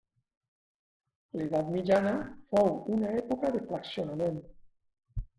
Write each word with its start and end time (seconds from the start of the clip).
L'edat 1.39 1.67
mitjana 1.73 2.13
fou 2.53 2.69
una 2.95 3.11
època 3.19 3.51
de 3.57 3.61
fraccionament. 3.67 4.41